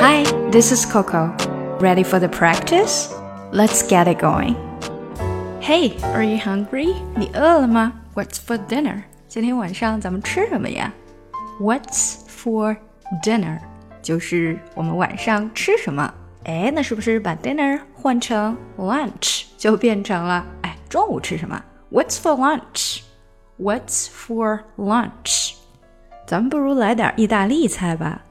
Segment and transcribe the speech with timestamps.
[0.00, 1.34] Hi, this is Coco.
[1.80, 3.12] Ready for the practice?
[3.52, 4.54] Let's get it going.
[5.60, 6.94] Hey, are you hungry?
[7.14, 7.92] 你饿了吗？
[8.14, 9.02] What's for dinner?
[9.28, 10.92] 今天晚上咱们吃什么呀？
[11.60, 12.76] What's for
[13.22, 13.58] dinner?
[14.02, 16.12] 就是我们晚上吃什么。
[16.44, 21.60] 哎，那是不是把 dinner 换成 lunch 就变成了哎中午吃什么？
[21.90, 23.00] What's for lunch?
[23.58, 25.54] What's for lunch?
[26.26, 28.22] 咱们不如来点意大利菜吧。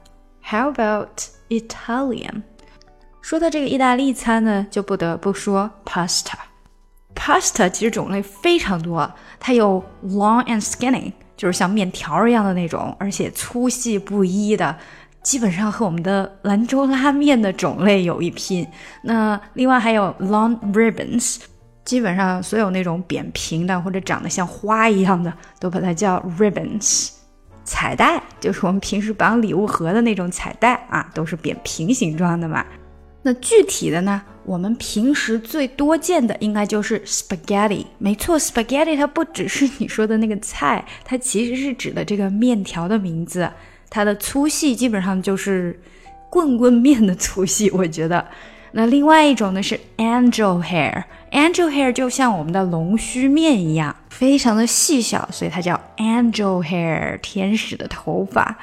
[0.42, 1.08] How about
[1.51, 2.43] Italian？
[3.21, 6.33] 说到这个意大利餐呢，就不得不说 pasta。
[7.13, 14.75] pasta 其实种类非常多，它有 long and skinny，就是像面条一样的那种，而且粗细不一的，
[15.21, 18.65] 基本上和我们的兰州拉面的种类有一拼。
[19.03, 21.39] 那另外还有 long ribbons，
[21.83, 27.11] 基本上所有那种扁平的或者长得像花一样的，都把它叫 ribbons。
[27.63, 32.65] 彩带就是我们平时绑礼物盒的那种彩带啊，都是扁平形状的嘛。
[33.23, 37.85] 那具体的呢，我们平时最多见的应该就是 spaghetti。
[37.99, 43.47] 没错，spaghetti 它不只是你说的那个菜，它其实是指的这个面条的名字。
[43.91, 45.79] 它的粗细基本上就是
[46.31, 48.25] 棍棍面的粗细，我觉得。
[48.71, 58.57] 那另外一种呢是 angel hair Angel hair 就像我们的龙须面一样，非常的细小，所以它叫 angel hair，天使的头发。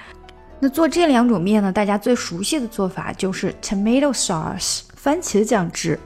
[0.61, 5.99] 那做这两种面呢，大家最熟悉的做法就是 tomato sauce，番茄酱汁。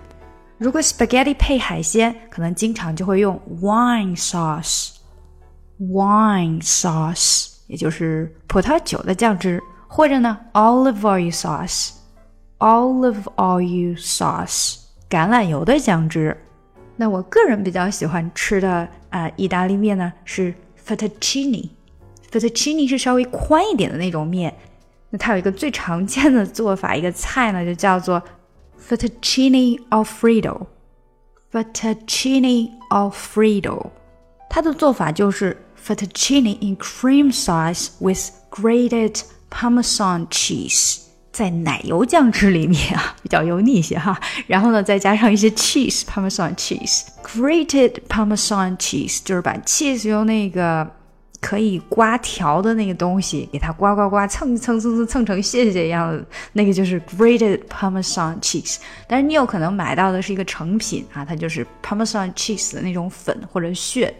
[0.59, 11.91] 如果 spaghetti 配海鲜，可能经常就会用 wine sauce，wine sauce，也就是葡萄酒的酱汁，或者呢 olive oil sauce。
[12.59, 14.77] Olive oil sauce，
[15.11, 16.37] 橄榄油的酱汁。
[17.03, 20.55] 那我个人比较喜欢吃的啊，意大利面呢是
[20.87, 21.69] fettuccine。
[22.31, 24.55] fettuccine 是稍微宽一点的那种面。
[25.11, 28.23] 那它有一个最常见的做法，一个菜呢就叫做
[28.81, 30.67] fettuccine alfredo。
[31.51, 33.91] fettuccine alfredo，
[34.49, 39.21] 它的做法就是 fettuccine in cream sauce with grated
[39.51, 41.01] Parmesan cheese。
[41.33, 44.21] 在奶油酱汁里面啊，比较油腻一些哈。
[44.47, 50.87] 然后呢，再加上一些 cheese，Parmesan cheese，grated Parmesan cheese，就是把 cheese 用那个
[51.41, 56.23] 可以刮条的那个东西给它刮刮刮，蹭蹭蹭蹭蹭成屑屑一样的
[56.53, 58.77] 那个就是 grated Parmesan cheese。
[59.09, 64.15] 但是你有可能买到的是一个成品啊，它就是 Parmesan cheese 的那种粉或者屑。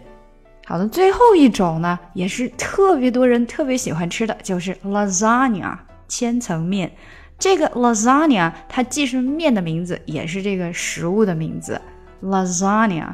[0.65, 5.77] 好的，最后一种呢，也是特别多人特别喜欢吃的，就是 lasagna。
[6.15, 6.91] 千层面，
[7.39, 11.81] 这个 lasagna 它既是面的名字，也是这个食物的名字。
[12.21, 13.07] lasagna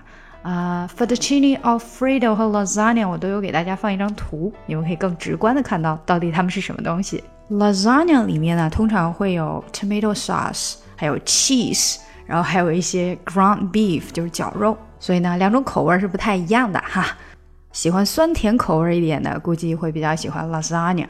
[0.44, 7.24] 啊，fettuccine alfredo 和 lasagna 我都有给大家放一张图，你们可以更直观的看到到底它们是什么东西。
[7.50, 14.78] lasagna 里面呢，通常会有 tomato sauce，还有 cheese，然后还有一些 ground beef，就是绞肉。
[15.00, 17.18] 所以呢，两种口味是不太一样的哈。
[17.72, 21.08] 喜欢酸甜口味一点的，估计会比较喜欢 lasagna。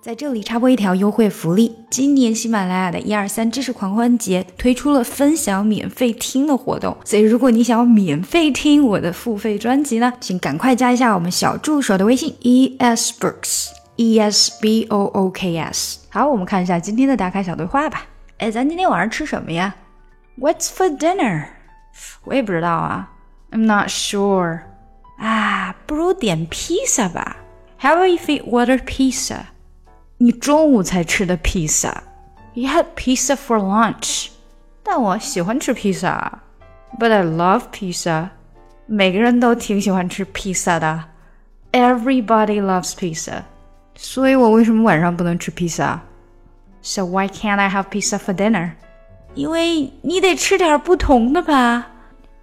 [0.00, 15.98] 在这里插播一条优惠福利：今年喜马拉雅的一二三知识狂欢节推出了分享免费听的活动，所以如果你想要免费听我的付费专辑呢，请赶快加一下我们小助手的微信 e s books e s b o o k s。
[16.10, 18.06] 好，我们看一下今天的打卡小对话吧。
[18.38, 19.74] 哎，咱今天晚上吃什么呀
[20.38, 21.46] ？What's for dinner？
[22.22, 23.10] 我也不知道啊
[23.50, 24.60] ，I'm not sure。
[25.18, 27.38] 啊，不如点披萨吧。
[27.80, 29.40] How about we order pizza？
[30.17, 32.03] 你中午才吃的披萨，
[32.53, 34.29] You had pizza for lunch，
[34.83, 36.43] 但我喜欢吃披萨，
[36.99, 38.29] But I love pizza。
[38.85, 41.05] 每个人都挺喜欢吃披萨的，
[41.71, 43.43] Everybody loves pizza。
[43.95, 46.01] 所以我为什么晚上不能吃披萨？
[46.81, 48.71] So why can't I have pizza for dinner？
[49.35, 51.87] 因为你得吃点不同的吧，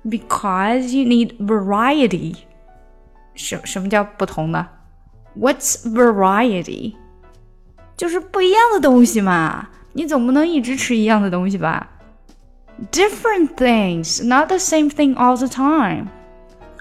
[0.05, 2.37] Because you need variety。
[3.34, 4.67] 什什么叫不同的？
[5.39, 6.95] What's variety？
[7.97, 11.89] 就是不一样的东西嘛，你总不能一直吃一样的东西吧？
[12.91, 16.07] Different things, not the same thing all the time。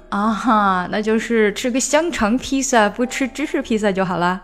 [0.09, 4.41] 啊哈，那就是吃个香肠披萨，不吃芝士披萨就好了。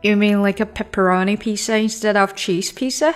[0.00, 3.14] You mean like a pepperoni pizza instead of cheese pizza？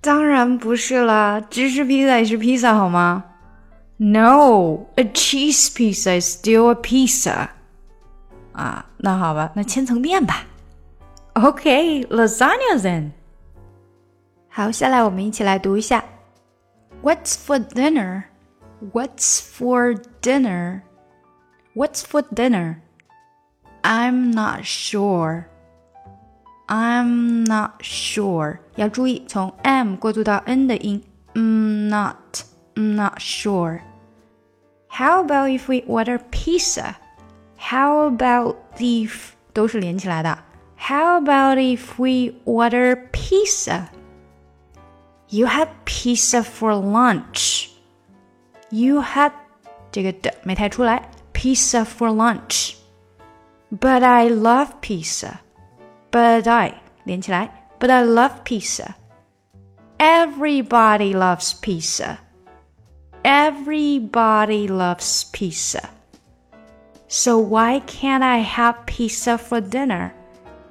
[0.00, 3.24] 当然不是啦，芝士披萨也是披萨好吗？
[3.98, 7.48] No, a cheese pizza is still a pizza。
[8.52, 10.44] 啊，那好吧，那千层面吧。
[11.34, 13.10] Okay, lasagna then.
[14.48, 16.02] 好，下来我们一起来读一下。
[17.02, 18.24] What's for dinner?
[18.92, 20.82] What's for dinner?
[21.74, 22.76] What's for dinner?
[23.82, 25.44] I'm not sure.
[26.66, 28.58] I'm not sure。
[28.76, 31.02] 要注意从 am 过渡到 n 的音。
[31.34, 32.42] I'm not.
[32.74, 33.82] I'm not sure.
[34.88, 36.94] How about if we order pizza?
[37.58, 40.38] How about if 都是连起来的。
[40.80, 43.90] How about if we order pizza?
[45.28, 47.70] You had pizza for lunch.
[48.70, 49.32] You had
[49.90, 51.10] 这个的没太出来。
[51.32, 52.76] Pizza for lunch.
[53.70, 55.38] But I love pizza.
[56.10, 56.74] But I
[57.04, 57.68] 连起来。
[57.78, 58.94] But I love pizza.
[59.98, 62.18] Everybody loves pizza.
[63.22, 65.90] Everybody loves pizza.
[67.08, 70.14] So why can't I have pizza for dinner?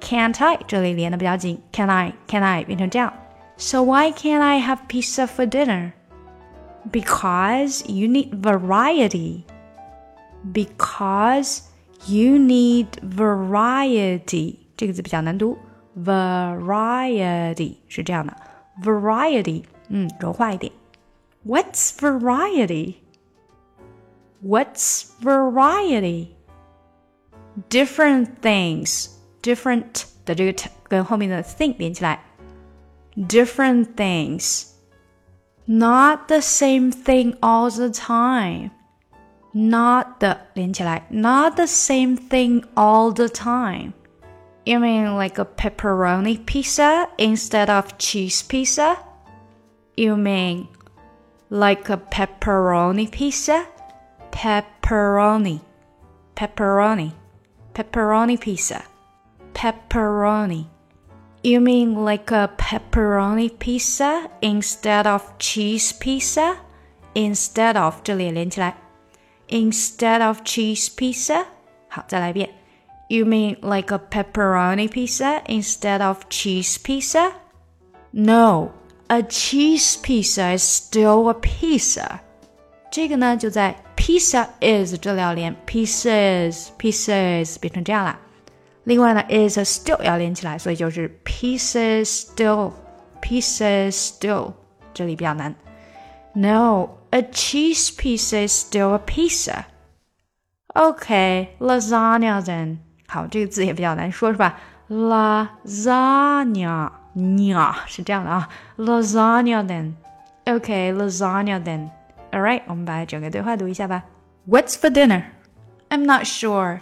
[0.00, 3.12] Can't I 这里连的比较紧，Can I Can I 变成这样。
[3.56, 5.92] So why can't I have pizza for dinner?
[6.90, 9.44] Because you need variety.
[10.52, 11.62] Because
[12.06, 14.56] you need variety.
[14.76, 15.58] 这个字比较难读，
[15.98, 18.36] variety 是这样的，
[18.82, 20.70] variety，嗯，柔化一点。
[21.44, 22.96] What's variety?
[24.44, 26.28] What's variety?
[27.70, 29.08] Different things.
[29.42, 32.22] Different 的这个跟后面的 thing 连起来。
[33.16, 34.72] Different things.
[35.66, 38.70] Not the same thing all the time.
[39.52, 41.06] Not the 连起来。
[41.10, 43.94] Not the same thing all the time.
[44.66, 48.98] You mean like a pepperoni pizza instead of cheese pizza?
[49.96, 50.68] You mean
[51.48, 53.66] like a pepperoni pizza?
[54.32, 55.60] Pepperoni.
[56.34, 57.12] Pepperoni.
[57.72, 58.82] Pepperoni pizza.
[59.60, 60.66] Pepperoni.
[61.42, 66.56] You mean like a pepperoni pizza instead of cheese pizza?
[67.14, 68.76] Instead of 这里连起来。
[69.48, 71.46] Instead of cheese pizza.
[71.88, 72.50] 好，再来一遍。
[73.08, 77.32] you mean like a pepperoni pizza instead of cheese pizza?
[78.10, 78.72] No,
[79.08, 82.20] a cheese pizza is still a pizza.
[82.90, 88.18] 这个呢，就在 pizza is 这里要连 pieces pieces 变成这样啦。
[88.84, 92.72] 另外呢，is still 要连起来，所以就是 pieces still
[93.20, 94.52] pieces still
[94.94, 95.54] 这里比较难。
[96.34, 99.64] No, a cheese pizza is still a pizza.
[100.74, 102.78] Okay, lasagna then.
[103.08, 104.58] 好，这个字也比较难说，是吧？
[104.88, 106.90] lasagna，
[107.86, 114.04] 是这样的啊，lasagna then。OK，lasagna then。All right，我们把整个对话读一下吧。
[114.46, 115.24] What's for dinner?
[115.88, 116.80] I'm not sure.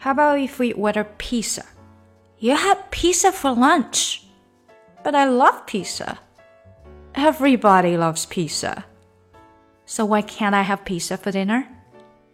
[0.00, 1.64] How about if we order pizza?
[2.38, 4.24] You had pizza for lunch.
[5.04, 6.18] But I love pizza.
[7.14, 8.86] Everybody loves pizza.
[9.84, 11.68] So why can't I have pizza for dinner?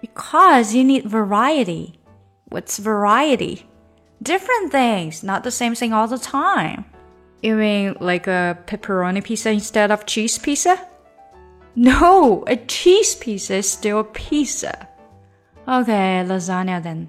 [0.00, 1.98] Because you need variety.
[2.50, 3.66] What's variety?
[4.22, 6.84] Different things, not the same thing all the time.
[7.42, 10.86] You mean like a pepperoni pizza instead of cheese pizza?
[11.74, 14.88] No, a cheese pizza is still a pizza.
[15.66, 17.08] Okay, lasagna then.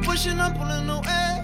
[0.00, 1.37] Pushing, I'm pulling away.